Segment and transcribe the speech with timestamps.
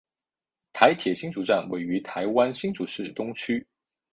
[0.73, 3.63] 台铁新竹站位于台湾新竹市东区。